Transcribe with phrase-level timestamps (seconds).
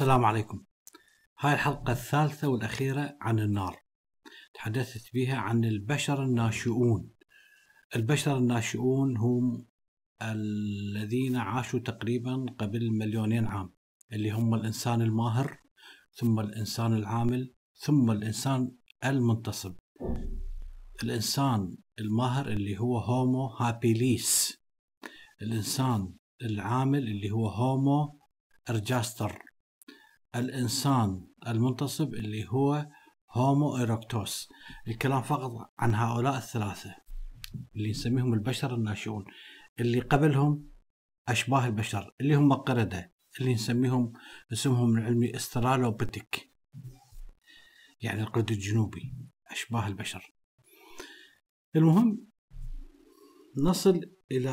[0.00, 0.64] السلام عليكم.
[1.38, 3.76] هاي الحلقة الثالثة والأخيرة عن النار.
[4.54, 7.10] تحدثت بها عن البشر الناشئون.
[7.96, 9.66] البشر الناشئون هم
[10.22, 13.74] الذين عاشوا تقريبا قبل مليونين عام
[14.12, 15.58] اللي هم الإنسان الماهر
[16.12, 18.72] ثم الإنسان العامل ثم الإنسان
[19.04, 19.74] المنتصب.
[21.02, 24.58] الإنسان الماهر اللي هو هومو هابيليس.
[25.42, 28.20] الإنسان العامل اللي هو هومو
[28.70, 29.49] أرجاستر.
[30.36, 32.86] الإنسان المنتصب اللي هو
[33.30, 34.48] هومو إيروكتوس
[34.88, 36.94] الكلام فقط عن هؤلاء الثلاثة
[37.76, 39.24] اللي نسميهم البشر الناشئون.
[39.80, 40.70] اللي قبلهم
[41.28, 44.12] أشباه البشر اللي هم قردة اللي نسميهم
[44.52, 46.50] اسمهم العلمي استرالوبيتك
[48.00, 49.16] يعني القرد الجنوبي
[49.50, 50.34] أشباه البشر.
[51.76, 52.26] المهم
[53.56, 54.00] نصل
[54.32, 54.50] إلى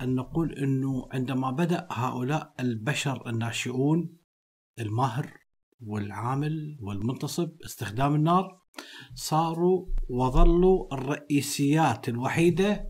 [0.00, 4.19] أن نقول أنه عندما بدأ هؤلاء البشر الناشئون
[4.78, 5.40] الماهر
[5.80, 8.60] والعامل والمنتصب استخدام النار.
[9.14, 12.84] صاروا وظلوا الرئيسيات الوحيدة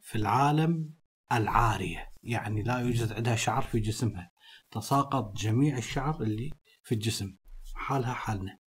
[0.00, 0.90] في العالم
[1.32, 4.30] العارية يعني لا يوجد عندها شعر في جسمها.
[4.70, 6.50] تساقط جميع الشعر اللي
[6.82, 7.36] في الجسم
[7.74, 8.58] حالها حالنا.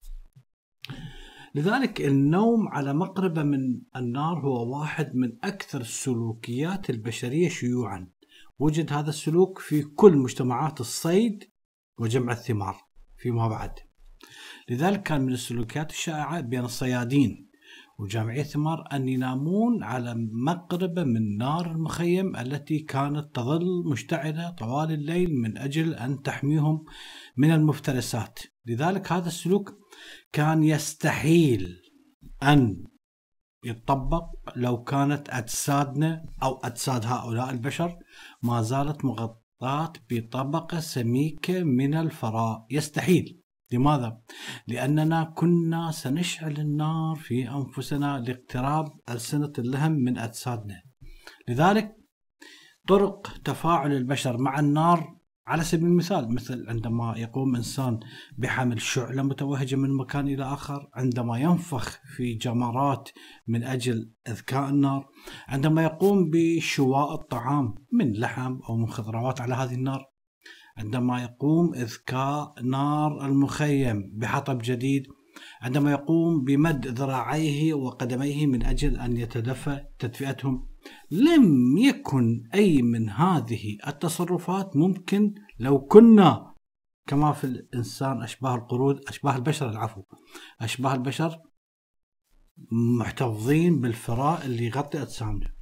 [1.55, 8.09] لذلك النوم على مقربة من النار هو واحد من أكثر السلوكيات البشرية شيوعا.
[8.59, 11.43] وجد هذا السلوك في كل مجتمعات الصيد
[11.99, 12.77] وجمع الثمار
[13.17, 13.71] فيما بعد.
[14.69, 17.49] لذلك كان من السلوكيات الشائعة بين الصيادين
[17.99, 25.35] وجامعي الثمار أن ينامون على مقربة من نار المخيم التي كانت تظل مشتعلة طوال الليل
[25.35, 26.85] من أجل أن تحميهم
[27.37, 28.39] من المفترسات.
[28.65, 29.73] لذلك هذا السلوك
[30.33, 31.81] كان يستحيل
[32.43, 32.83] أن
[33.63, 34.25] يطبق
[34.55, 37.97] لو كانت أجسادنا أو أجساد هؤلاء البشر
[38.43, 39.05] ما زالت
[39.61, 42.65] مغطاة بطبقة سميكة من الفراء.
[42.71, 43.39] يستحيل.
[43.71, 44.21] لماذا؟
[44.67, 50.81] لأننا كنا سنشعل النار في أنفسنا لاقتراب ألسنة اللهم من أجسادنا.
[51.47, 51.95] لذلك
[52.87, 55.18] طرق تفاعل البشر مع النار
[55.49, 57.99] على سبيل المثال مثل عندما يقوم إنسان
[58.37, 63.09] بحمل شعلة متوهجة من مكان إلى آخر، عندما ينفخ في جمرات
[63.47, 65.07] من أجل إذكاء النار،
[65.47, 70.05] عندما يقوم بشواء الطعام من لحم أو من خضروات على هذه النار،
[70.77, 75.07] عندما يقوم إذكاء نار المخيم بحطب جديد،
[75.61, 80.68] عندما يقوم بمد ذراعيه وقدميه من أجل أن يتدفى تدفئتهم.
[81.11, 86.53] لم يكن أي من هذه التصرفات ممكن لو كنا
[87.07, 90.03] كما في الإنسان أشباه القرود أشباه البشر العفو
[90.61, 91.37] أشباه البشر
[92.71, 95.53] محتفظين بالفراء اللي يغطي أجسامنا.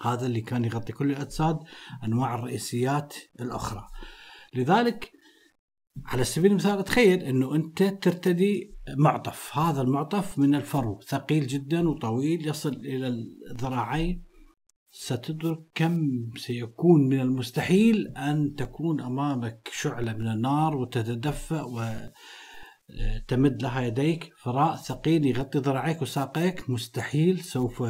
[0.00, 1.58] هذا اللي كان يغطي كل الأجساد
[2.04, 3.86] أنواع الرئيسيات الأخرى.
[4.54, 5.12] لذلك
[6.04, 12.48] على سبيل المثال تخيل أنه أنت ترتدي معطف هذا المعطف من الفرو ثقيل جدا وطويل
[12.48, 13.08] يصل إلى
[13.50, 14.24] الذراعين
[14.96, 24.30] ستدرك كم سيكون من المستحيل أن تكون أمامك شعلة من النار وتتدفأ وتمد لها يديك.
[24.42, 26.70] فراء ثقيل يغطي ذراعيك وساقيك.
[26.70, 27.40] مستحيل.
[27.40, 27.84] سوف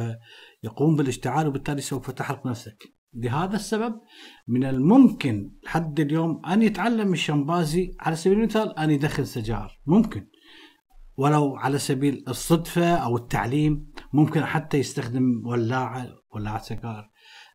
[0.63, 2.83] يقوم بالاشتعال وبالتالي سوف تحرق نفسك.
[3.13, 3.93] لهذا السبب
[4.47, 10.27] من الممكن لحد اليوم أن يتعلم الشمبازي على سبيل المثال أن يدخن سجائر ممكن.
[11.17, 13.94] ولو على سبيل الصدفة أو التعليم.
[14.15, 17.09] ممكن حتى يستخدم ولاعة ولاعة سجائر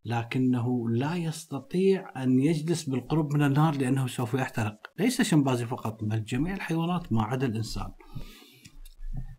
[0.04, 4.76] لكنه لا يستطيع أن يجلس بالقرب من النار لأنه سوف يحترق.
[4.98, 7.92] ليس شمبازي فقط بل جميع الحيوانات ما عدا الإنسان.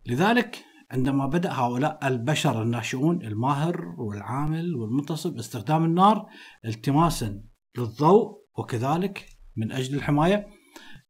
[0.06, 6.26] لذلك عندما بدأ هؤلاء البشر الناشئون الماهر والعامل والمنتصب استخدام النار
[6.66, 7.44] التماسا
[7.78, 9.26] للضوء وكذلك
[9.58, 10.48] من أجل الحماية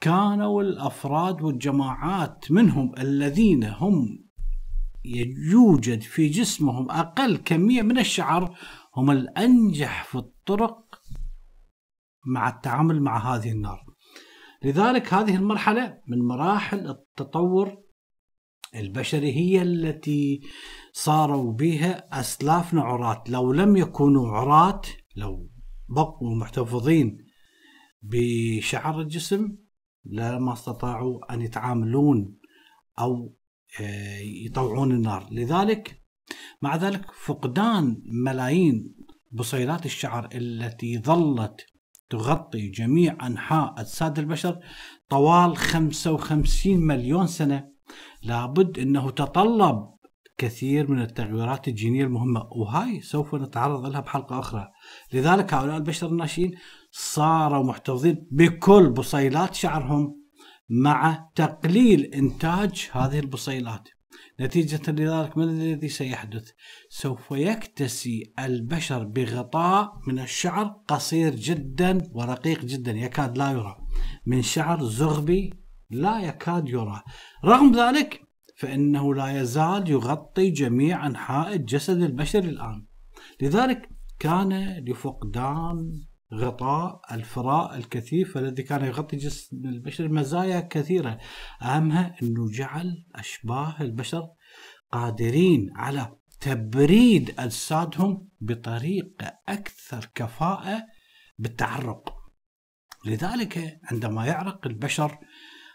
[0.02, 4.31] كانوا الأفراد والجماعات منهم الذين هم
[5.52, 8.58] يوجد في جسمهم أقل كمية من الشعر
[8.96, 11.02] هم الأنجح في الطرق
[12.26, 13.86] مع التعامل مع هذه النار.
[14.64, 17.78] لذلك هذه المرحلة من مراحل التطور
[18.76, 20.42] البشري هي التي
[20.94, 24.82] صاروا بها أسلافنا عراة، لو لم يكونوا عراة
[25.16, 25.50] لو
[25.90, 27.18] بقوا محتفظين
[28.02, 29.58] بشعر الجسم
[30.06, 32.38] لما استطاعوا أن يتعاملون
[33.00, 33.36] أو
[34.46, 35.28] يطوعون النار.
[35.32, 36.02] لذلك
[36.62, 38.96] مع ذلك فقدان ملايين
[39.32, 41.66] بصيلات الشعر التي ظلت
[42.10, 44.60] تغطي جميع أنحاء أجساد البشر
[45.10, 47.72] طوال 55 مليون سنة
[48.24, 49.92] لابد أنه تطلب
[50.38, 54.68] كثير من التغيرات الجينية المهمة وهاي سوف نتعرض لها بحلقة أخرى.
[55.14, 56.52] لذلك هؤلاء البشر الناشئين
[56.92, 60.21] صاروا محتفظين بكل بصيلات شعرهم
[60.70, 63.90] مع تقليل إنتاج هذه البصيلات.
[64.40, 66.52] نتيجة لذلك ما الذي سيحدث؟
[66.90, 73.78] سوف يكتسي البشر بغطاء من الشعر قصير جدا ورقيق جدا يكاد لا يرى.
[74.26, 75.54] من شعر زغبي
[75.90, 77.02] لا يكاد يرى.
[77.46, 78.22] رغم ذلك
[78.58, 82.86] فإنه لا يزال يغطي جميع أنحاء الجسد البشري الآن.
[83.42, 86.02] لذلك كان لفقدان
[86.34, 91.18] غطاء الفراء الكثيف الذي كان يغطي جسم البشر مزايا كثيرة.
[91.62, 94.30] أهمها أنه جعل أشباه البشر
[94.92, 100.84] قادرين على تبريد أجسادهم بطريقة أكثر كفاءة
[101.40, 102.14] بالتعرق.
[103.06, 105.18] لذلك عندما يعرق البشر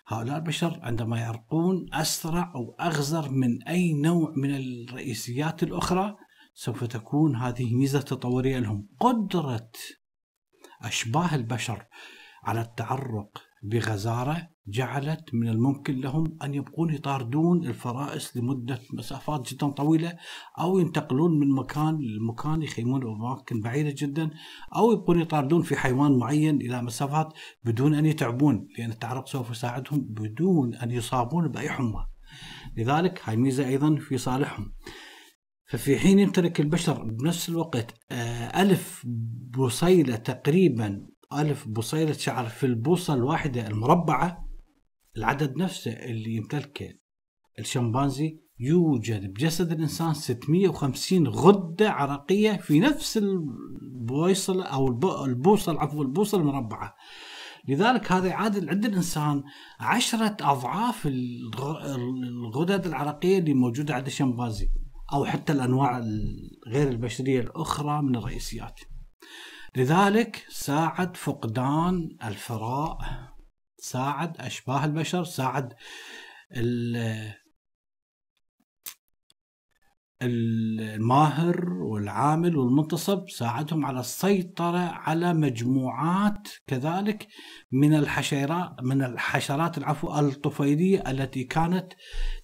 [0.08, 6.16] هؤلاء البشر عندما يعرقون أسرع أو أغزر من أي نوع من الرئيسيات الأخرى
[6.54, 8.88] سوف تكون هذه ميزة تطورية لهم.
[9.00, 9.70] قدرة
[10.82, 11.86] أشباه البشر
[12.44, 20.12] على التعرق بغزارة جعلت من الممكن لهم أن يبقون يطاردون الفرائس لمدة مسافات جدا طويلة
[20.58, 24.30] أو ينتقلون من مكان لمكان يخيمون بأماكن بعيدة جدا
[24.76, 27.32] أو يبقون يطاردون في حيوان معين إلى مسافات
[27.64, 32.06] بدون أن يتعبون لأن التعرق سوف يساعدهم بدون أن يصابون بأي حمى.
[32.76, 34.72] لذلك هاي ميزة أيضا في صالحهم.
[35.66, 39.06] ففي حين يمتلك البشر بنفس الوقت آه، ألف
[39.58, 44.48] بصيلة تقريبا ألف بصيلة شعر في البوصة الواحدة المربعة
[45.16, 46.92] العدد نفسه اللي يمتلكه
[47.58, 54.88] الشمبانزي يوجد بجسد الإنسان 650 غدة عرقية في نفس البويصلة أو
[55.24, 56.94] البوصلة عفوا البوصلة المربعة.
[57.68, 59.42] لذلك هذا يعادل عند الإنسان
[59.80, 64.68] عشرة أضعاف الغدد العرقية اللي موجودة عند الشمبانزي.
[65.12, 65.98] أو حتى الأنواع
[66.66, 68.80] غير البشرية الأخرى من الرئيسيات.
[69.76, 72.98] لذلك ساعد فقدان الفراء
[73.78, 75.74] ساعد أشباه البشر ساعد
[80.22, 87.28] الماهر والعامل والمنتصب ساعدهم على السيطرة على مجموعات كذلك
[87.72, 91.92] من الحشرات من الحشرات العفو الطفيلية التي كانت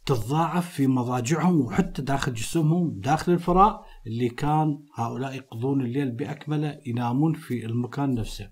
[0.07, 7.35] تتضاعف في مضاجعهم وحتى داخل جسمهم داخل الفراء اللي كان هؤلاء يقضون الليل بأكمله ينامون
[7.35, 8.51] في المكان نفسه.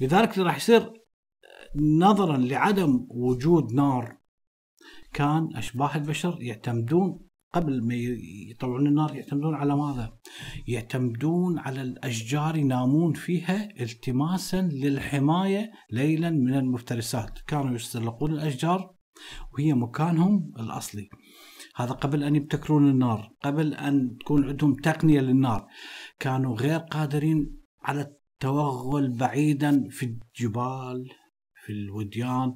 [0.00, 0.92] لذلك راح يصير
[1.76, 4.18] نظرا لعدم وجود نار
[5.12, 7.25] كان أشباه البشر يعتمدون
[7.56, 7.94] قبل ما
[8.50, 10.12] يطلعون النار يعتمدون على ماذا؟
[10.68, 17.38] يعتمدون على الأشجار ينامون فيها التماسا للحماية ليلا من المفترسات.
[17.46, 18.94] كانوا يستلقون الأشجار
[19.52, 21.08] وهي مكانهم الأصلي.
[21.76, 25.66] هذا قبل أن يبتكرون النار قبل أن تكون عندهم تقنية للنار.
[26.18, 31.08] كانوا غير قادرين على التوغل بعيدا في الجبال
[31.64, 32.54] في الوديان.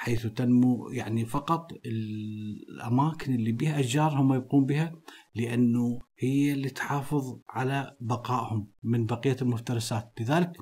[0.00, 4.92] حيث تنمو يعني فقط الأماكن اللي بها أشجار هم يبقون بها
[5.34, 10.12] لأنه هي اللي تحافظ على بقائهم من بقية المفترسات.
[10.20, 10.52] لذلك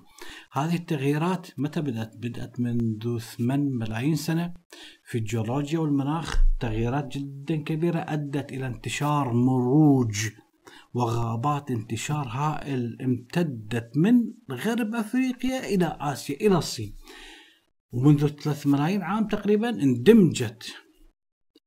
[0.53, 4.55] هذه التغييرات متى بدأت؟ بدأت منذ 8 ملايين سنة
[5.05, 6.37] في الجيولوجيا والمناخ.
[6.61, 10.29] تغييرات جدا كبيرة أدت إلى انتشار مروج
[10.95, 14.15] وغابات انتشار هائل امتدت من
[14.51, 16.95] غرب أفريقيا إلى آسيا إلى الصين.
[17.93, 20.75] ومنذ ثلاث ملايين عام تقريبا اندمجت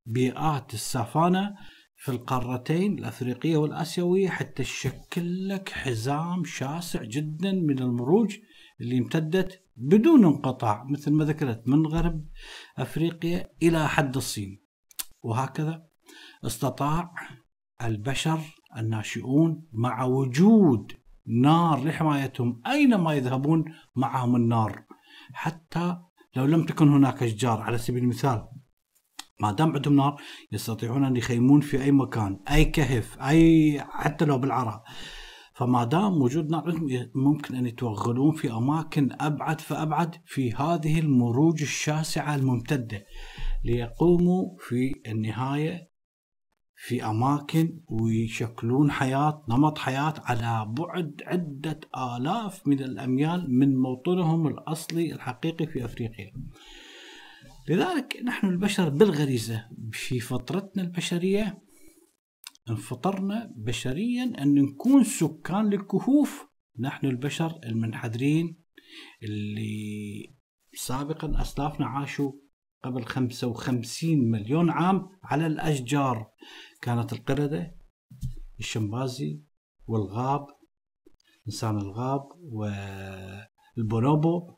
[0.05, 1.55] بيئات السافانا
[1.95, 8.37] في القارتين الأفريقية والآسيوية حتى تشكل لك حزام شاسع جدا من المروج
[8.81, 12.25] اللي امتدت بدون انقطاع مثل ما ذكرت من غرب
[12.77, 14.61] أفريقيا إلى حد الصين.
[15.23, 15.87] وهكذا
[16.45, 17.13] استطاع
[17.81, 18.39] البشر
[18.77, 20.91] الناشئون مع وجود
[21.27, 24.85] نار لحمايتهم أينما يذهبون معهم النار
[25.33, 25.97] حتى
[26.35, 28.47] لو لم تكن هناك أشجار على سبيل المثال
[29.39, 30.21] ما دام عندهم نار
[30.51, 34.83] يستطيعون أن يخيمون في أي مكان أي كهف أي حتى لو بالعراء
[35.53, 41.61] فما دام وجود نار عندهم ممكن أن يتوغلون في أماكن أبعد فأبعد في هذه المروج
[41.61, 43.05] الشاسعة الممتدة
[43.63, 45.90] ليقوموا في النهاية
[46.83, 55.13] في أماكن ويشكلون حياة نمط حياة على بعد عدة آلاف من الأميال من موطنهم الأصلي
[55.13, 56.31] الحقيقي في أفريقيا.
[57.69, 61.61] لذلك نحن البشر بالغريزة في فطرتنا البشرية
[62.69, 66.47] انفطرنا بشريا أن نكون سكان للكهوف.
[66.79, 68.57] نحن البشر المنحدرين
[69.23, 70.33] اللي
[70.73, 72.31] سابقا أسلافنا عاشوا
[72.83, 76.31] قبل 55 مليون عام على الأشجار.
[76.81, 77.75] كانت القردة
[78.59, 79.41] الشمبازي
[79.87, 80.47] والغاب
[81.47, 82.23] إنسان الغاب
[83.77, 84.55] والبونوبو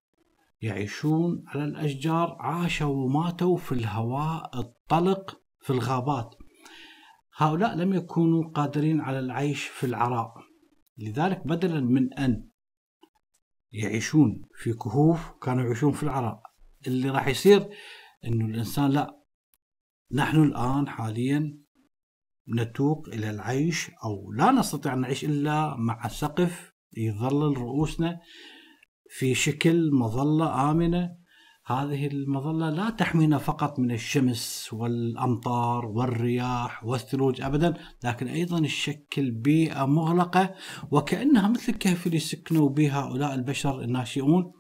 [0.62, 6.36] يعيشون على الأشجار عاشوا وماتوا في الهواء الطلق في الغابات.
[7.38, 10.34] هؤلاء لم يكونوا قادرين على العيش في العراء.
[10.98, 12.50] لذلك بدلا من أن
[13.72, 16.42] يعيشون في كهوف كانوا يعيشون في العراء.
[16.88, 17.70] اللي راح يصير
[18.26, 19.24] إنه الإنسان لا
[20.12, 21.60] نحن الآن حاليا
[22.58, 28.20] نتوق إلى العيش أو لا نستطيع أن نعيش إلا مع سقف يظلل رؤوسنا
[29.10, 31.23] في شكل مظلة آمنة.
[31.66, 39.86] هذه المظلة لا تحمينا فقط من الشمس والأمطار والرياح والثلوج ابدا لكن أيضا تشكل بيئة
[39.86, 40.56] مغلقة
[40.92, 44.52] وكأنها مثل الكهف اللي سكنوا به هؤلاء البشر الناشئون.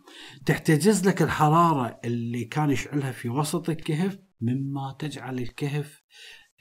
[0.45, 6.01] تحتجز لك الحرارة اللي كان يشعلها في وسط الكهف مما تجعل الكهف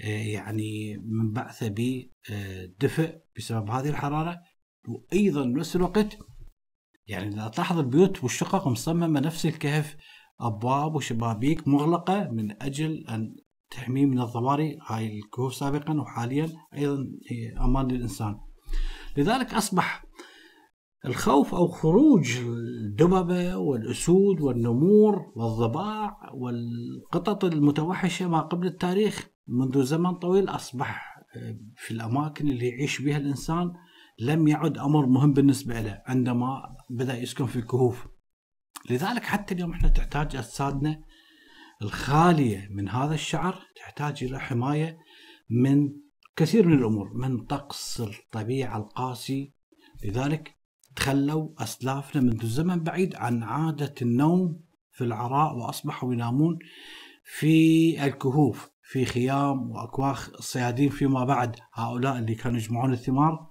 [0.05, 4.41] آه، يعني منبعثة بدفء بسبب هذه الحرارة.
[4.89, 6.19] وأيضا بنفس الوقت
[7.07, 9.97] يعني لا تلاحظ البيوت والشقق مصممة نفس الكهف
[10.47, 13.37] أبواب وشبابيك مغلقة من أجل أن
[13.71, 18.35] تحميه من الضواري هاي الكهوف سابقا وحاليا أيضا هي أمان للإنسان.
[19.17, 20.05] لذلك أصبح
[21.07, 30.49] الخوف أو خروج الدببة والأسود والنمور والضباع والقطط المتوحشة ما قبل التاريخ منذ زمن طويل
[30.49, 31.19] أصبح
[31.77, 33.73] في الأماكن اللي يعيش بها الإنسان
[34.19, 38.07] لم يعد أمر مهم بالنسبة له عندما بدأ يسكن في الكهوف
[38.91, 41.03] لذلك حتى اليوم إحنا تحتاج أجسادنا
[41.83, 44.99] الخالية من هذا الشعر تحتاج إلى حماية
[45.51, 45.91] من
[46.37, 49.53] كثير من الأمور من طقس الطبيعة القاسي.
[50.05, 50.57] لذلك
[50.97, 54.61] تخلوا أسلافنا منذ زمن بعيد عن عادة النوم
[54.91, 56.59] في العراء وأصبحوا ينامون
[57.25, 61.57] في الكهوف في خيام وأكواخ الصيادين فيما بعد.
[61.75, 63.51] هؤلاء اللي كانوا يجمعون الثمار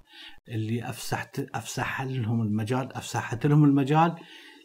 [0.50, 4.16] اللي افسحت أفسح لهم المجال أفسحت لهم المجال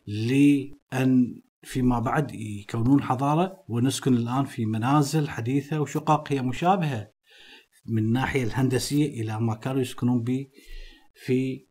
[0.06, 7.10] لأن فيما بعد يكونون حضارة ونسكن الآن في منازل حديثة وشقق هي مشابهة
[7.86, 10.46] من الناحية الهندسية إلى ما كانوا يسكنون به
[11.24, 11.66] في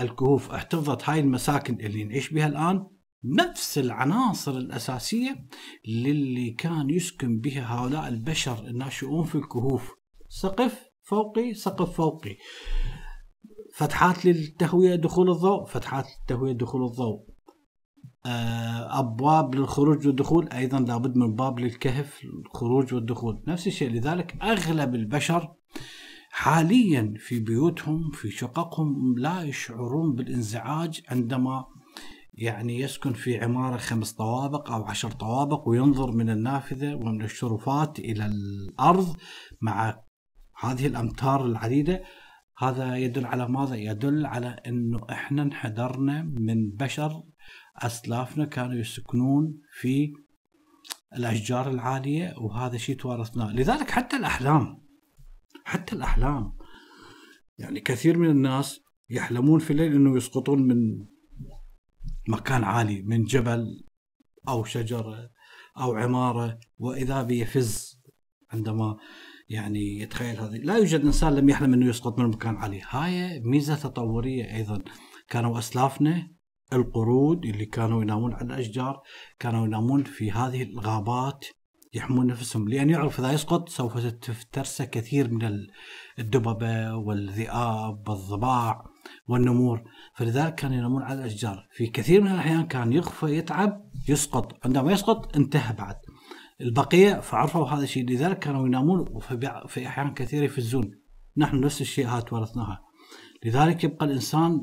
[0.00, 0.50] الكهوف.
[0.50, 2.86] احتفظت هاي المساكن اللي نعيش بها الآن
[3.24, 5.46] نفس العناصر الأساسية
[5.88, 9.90] للي كان يسكن بها هؤلاء البشر الناشئون في الكهوف.
[10.28, 12.36] سقف فوقي سقف فوقي.
[13.74, 17.32] فتحات للتهوية دخول الضوء فتحات للتهوية دخول الضوء.
[18.26, 25.52] أبواب للخروج والدخول أيضا لابد من باب للكهف الخروج والدخول نفس الشيء لذلك أغلب البشر
[26.30, 31.64] حاليا في بيوتهم في شققهم لا يشعرون بالإنزعاج عندما
[32.34, 38.26] يعني يسكن في عمارة خمس طوابق أو عشر طوابق وينظر من النافذة ومن الشرفات إلى
[38.26, 39.16] الأرض
[39.60, 40.02] مع
[40.60, 42.02] هذه الأمتار العديدة
[42.58, 47.22] هذا يدل على ماذا؟ يدل على أنه إحنا انحدرنا من بشر
[47.76, 50.12] أسلافنا كانوا يسكنون في
[51.16, 53.52] الأشجار العالية وهذا شيء توارثناه.
[53.52, 54.82] لذلك حتى الأحلام
[55.64, 56.56] حتى الأحلام.
[57.58, 61.06] يعني كثير من الناس يحلمون في الليل أنه يسقطون من
[62.28, 63.84] مكان عالي من جبل
[64.48, 65.30] أو شجرة
[65.78, 68.02] أو عمارة وإذا بيفز
[68.50, 68.96] عندما
[69.48, 70.56] يعني يتخيل هذه.
[70.56, 72.80] لا يوجد إنسان لم يحلم إنه يسقط من مكان عالي.
[72.90, 74.82] هاي ميزة تطورية أيضا.
[75.28, 76.30] كانوا أسلافنا
[76.72, 79.00] القرود اللي كانوا ينامون على الأشجار
[79.38, 81.44] كانوا ينامون في هذه الغابات
[81.94, 82.68] يحمون نفسهم.
[82.68, 85.66] لأن يعرف إذا يسقط سوف تفترسه كثير من
[86.18, 88.84] الدببه والذئاب والضباع
[89.28, 89.82] والنمور.
[90.16, 91.66] فلذلك كانوا ينامون على الأشجار.
[91.72, 94.66] في كثير من الأحيان كان يخفى يتعب يسقط.
[94.66, 95.96] عندما يسقط انتهى بعد.
[96.60, 98.10] البقية فعرفوا هذا الشيء.
[98.10, 99.00] لذلك كانوا ينامون
[99.64, 100.90] وفي أحيان كثيرة يفزون.
[101.36, 102.80] نحن نفس الشيء هات ورثناها.
[103.44, 104.60] لذلك يبقى الإنسان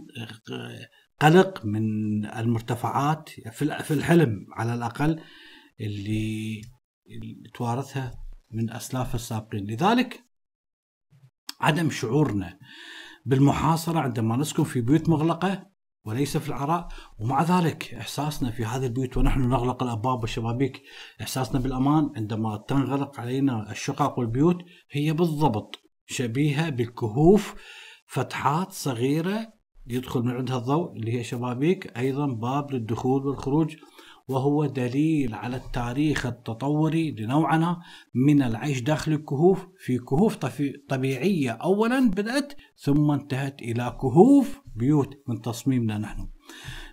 [1.20, 5.22] قلق من المرتفعات في الحلم على الأقل
[5.82, 6.62] اللي
[7.54, 8.12] توارثها
[8.52, 9.68] من أسلاف السابقين.
[9.68, 10.24] لذلك
[11.62, 12.60] عدم شعورنا
[13.26, 15.70] بالمحاصرة عندما نسكن في بيوت مغلقة
[16.06, 16.88] وليس في العراء
[17.20, 20.82] ومع ذلك إحساسنا في هذه البيوت ونحن نغلق الأبواب والشبابيك
[21.22, 24.58] إحساسنا بالأمان عندما تنغلق علينا الشقق والبيوت
[24.92, 27.56] هي بالضبط شبيهة بالكهوف
[28.08, 29.59] فتحات صغيرة
[29.90, 33.76] يدخل من عندها الضوء اللي هي شبابيك أيضا باب للدخول والخروج
[34.28, 37.82] وهو دليل على التاريخ التطوري لنوعنا
[38.16, 40.38] من العيش داخل الكهوف في كهوف
[40.90, 46.28] طبيعية اولا بدأت ثم انتهت إلى كهوف بيوت من تصميمنا نحن.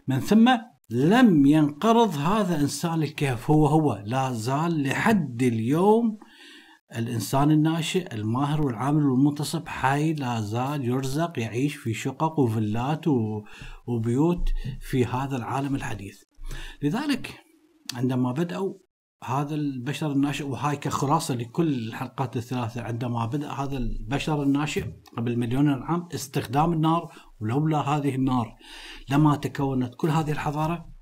[0.09, 0.57] من ثم
[0.91, 6.19] لم ينقرض هذا إنسان الكهف هو هو لا زال لحد اليوم
[6.95, 13.05] الإنسان الناشئ الماهر والعامل والمنتصب حي لا زال يرزق يعيش في شقق وفلات
[13.87, 14.49] وبيوت
[14.81, 16.23] في هذا العالم الحديث.
[16.83, 17.41] لذلك
[17.95, 18.75] عندما بدأوا
[19.25, 24.85] هذا البشر الناشئ وهاي كخلاصة لكل الحلقات الثلاثة عندما بدأ هذا البشر الناشئ
[25.17, 28.57] قبل مليون عام استخدام النار ولولا هذه النار
[29.11, 30.96] لما تكونت كل هذه الحضارة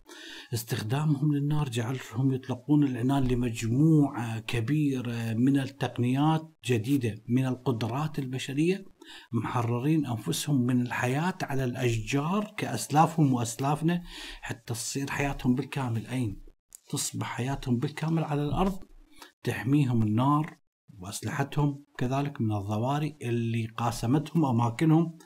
[0.53, 8.85] استخدامهم للنار جعلهم يطلقون العنان لمجموعة كبيرة من التقنيات جديدة من القدرات البشرية
[9.33, 14.03] محررين أنفسهم من الحياة على الأشجار كأسلافهم وأسلافنا
[14.41, 16.07] حتى تصير حياتهم بالكامل.
[16.07, 16.45] أين؟
[16.91, 18.79] تصبح حياتهم بالكامل على الأرض
[19.43, 20.59] تحميهم النار
[20.99, 25.19] وأسلحتهم كذلك من الضواري اللي قاسمتهم أماكنهم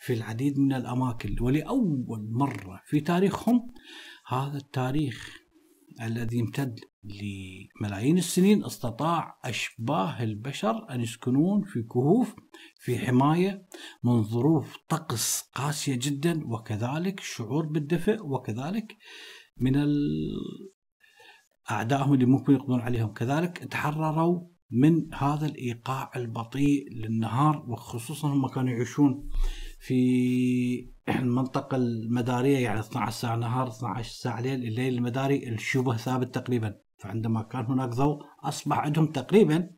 [0.00, 1.36] في العديد من الأماكن.
[1.40, 3.72] ولأول مرة في تاريخهم
[4.28, 5.38] هذا التاريخ
[6.02, 12.34] الذي امتد لملايين السنين استطاع أشباه البشر أن يسكنون في كهوف
[12.80, 13.68] في حماية
[14.04, 18.96] من ظروف طقس قاسية جدا وكذلك شعور بالدفء وكذلك
[19.56, 19.76] من
[21.70, 23.12] أعدائهم اللي ممكن يقضون عليهم.
[23.12, 29.30] كذلك تحرروا من هذا الإيقاع البطيء للنهار وخصوصا هم كانوا يعيشون
[29.78, 36.74] في المنطقة المدارية يعني 12 ساعة نهار 12 ساعة ليل الليل المداري الشبه ثابت تقريبا.
[36.98, 39.70] فعندما كان هناك ضوء أصبح عندهم تقريبا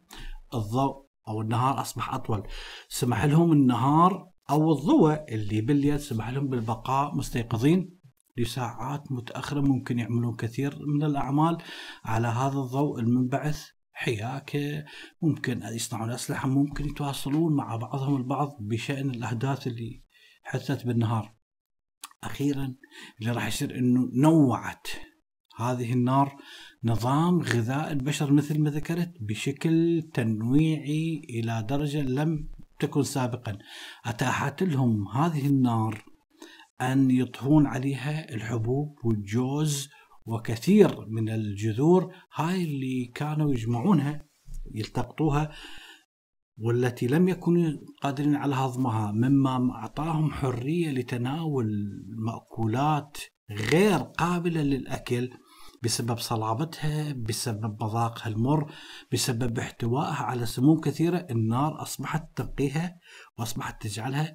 [0.55, 2.43] الضوء أو النهار أصبح أطول.
[2.89, 8.01] سمح لهم النهار أو الضوء اللي بالليل سمح لهم بالبقاء مستيقظين
[8.37, 11.59] لساعات متأخرة ممكن يعملون كثير من الأعمال
[12.05, 13.69] على هذا الضوء المنبعث.
[14.01, 14.85] حياكة
[15.23, 20.03] ممكن يصنعون أسلحة ممكن يتواصلون مع بعضهم البعض بشأن الأحداث اللي
[20.43, 21.35] حدثت بالنهار.
[22.25, 22.75] أخيرا
[23.21, 24.87] اللي راح يصير أنه نوعت
[25.57, 26.37] هذه النار
[26.85, 32.49] نظام غذاء البشر مثل ما ذكرت بشكل تنويعي إلى درجة لم
[32.79, 33.59] تكن سابقا.
[34.05, 36.05] أتاحت لهم هذه النار
[36.81, 39.89] أن يطهون عليها الحبوب والجوز
[40.31, 44.27] وكثير من الجذور هاي اللي كانوا يجمعونها
[44.75, 45.51] يلتقطوها
[46.59, 51.67] والتي لم يكونوا قادرين على هضمها مما أعطاهم حرية لتناول
[52.17, 53.19] مأكولات
[53.51, 55.31] غير قابلة للأكل
[55.83, 58.73] بسبب صلابتها بسبب مذاقها المر
[59.13, 61.27] بسبب احتوائها على سموم كثيرة.
[61.31, 62.99] النار أصبحت تنقيها
[63.39, 64.35] وأصبحت تجعلها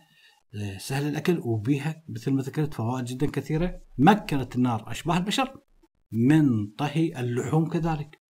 [0.61, 3.81] آه، سهل الأكل وبيها مثل ما ذكرت فوائد جدا كثيرة.
[3.97, 5.61] مكنت النار أشباه البشر.
[6.15, 8.21] من طهي اللحوم كذلك.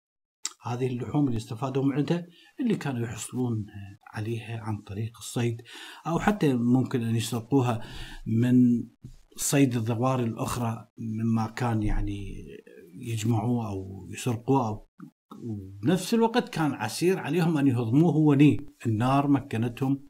[0.62, 2.26] هذه اللحوم اللي استفادوا من عندها
[2.60, 3.66] اللي كانوا يحصلون
[4.12, 5.62] عليها عن طريق الصيد
[6.06, 7.82] أو حتى ممكن أن يسرقوها
[8.26, 8.54] من
[9.36, 12.34] صيد الذواري الأخرى مما كان يعني
[13.00, 14.88] يجمعوه أو يسرقوه أو
[15.42, 18.66] وبنفس الوقت كان عسير عليهم أن يهضموه وني.
[18.86, 20.08] النار مكنتهم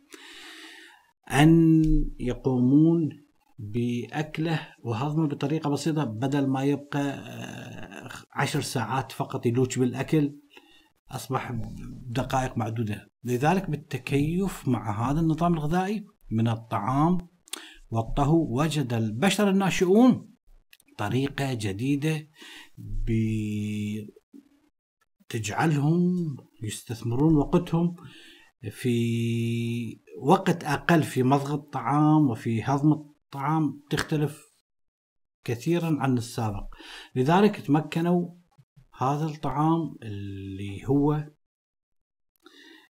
[1.31, 1.83] أن
[2.21, 3.24] يقومون
[3.59, 10.37] بأكله وهضمه بطريقة بسيطة بدل ما يبقى آه، عشر ساعات فقط يلوج بالأكل
[11.11, 11.53] أصبح
[12.07, 13.11] دقائق معدودة.
[13.25, 17.19] لذلك بالتكيف مع هذا النظام الغذائي من الطعام
[17.91, 20.35] والطهو وجد البشر الناشئون
[20.99, 22.29] طريقة جديدة
[25.29, 26.15] تجعلهم
[26.63, 27.97] يستثمرون وقتهم
[28.71, 34.43] في وقت أقل في مضغ الطعام وفي هضم الطعام تختلف
[35.45, 36.75] كثيرا عن السابق.
[37.15, 38.31] لذلك تمكنوا
[38.99, 41.25] هذا الطعام اللي هو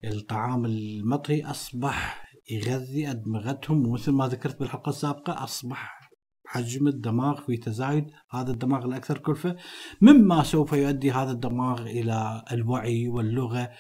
[0.04, 6.10] الطعام المطهي أصبح يغذي أدمغتهم ومثل ما ذكرت بالحلقة السابقة أصبح
[6.46, 8.06] حجم الدماغ في تزايد.
[8.30, 9.56] هذا الدماغ الأكثر كلفة
[10.00, 13.70] مما سوف يؤدي هذا الدماغ إلى الوعي واللغة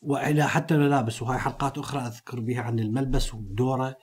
[0.00, 1.22] وإلى حتى الملابس.
[1.22, 3.96] وهي حلقات أخرى أذكر بها عن الملبس ودوره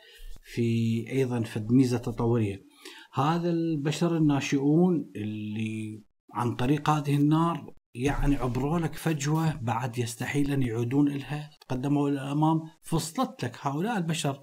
[0.45, 2.65] في أيضا فد ميزه تطوريه
[3.13, 6.03] هذا البشر الناشئون اللي
[6.34, 12.21] عن طريق هذه النار يعني عبروا لك فجوة بعد يستحيل أن يعودون لها تقدموا إلى
[12.21, 14.41] الأمام فصلت لك هؤلاء البشر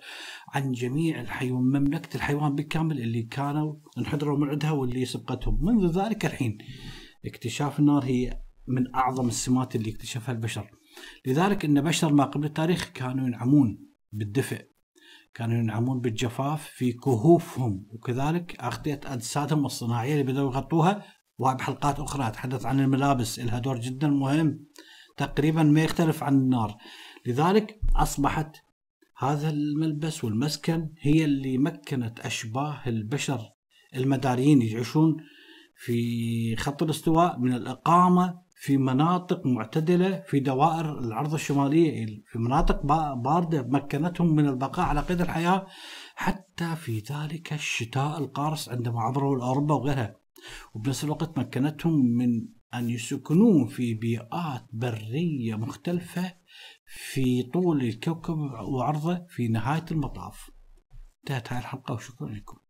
[0.48, 5.64] عن جميع الحيوان مملكة الحيوان بالكامل اللي كانوا انحدروا من عندها واللي سبقتهم.
[5.64, 6.58] منذ ذلك الحين
[7.26, 10.70] اكتشاف النار هي من أعظم السمات اللي اكتشفها البشر.
[11.26, 14.71] لذلك إن بشر ما قبل التاريخ كانوا ينعمون بالدفء.
[15.34, 21.04] كانوا ينعمون بالجفاف في كهوفهم وكذلك أغطية أجسادهم الصناعية اللي بدأوا يغطوها.
[21.38, 24.66] وبحلقات أخرى أتحدث عن الملابس لها دور جدا مهم.
[25.16, 26.76] تقريبا ما يختلف عن النار.
[27.26, 28.56] لذلك أصبحت
[29.18, 33.40] هذا الملبس والمسكن هي اللي مكنت أشباه البشر
[33.96, 35.16] المداريين يعيشون
[35.76, 43.62] في خط الاستواء من الإقامة في مناطق معتدلة في دوائر العرض الشمالية في مناطق باردة
[43.62, 45.66] مكنتهم من البقاء على قيد الحياة
[46.14, 50.16] حتى في ذلك الشتاء القارس عندما عبروا لأوروبا وغيرها.
[50.75, 56.35] وبنفس الوقت مكنتهم من أن يسكنون في بيئات برية مختلفة
[56.87, 60.51] في طول الكوكب وعرضه في نهاية المطاف.
[61.20, 62.62] انتهت هاي الحلقة وشكرا لكم.